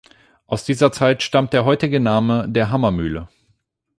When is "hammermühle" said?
2.71-3.29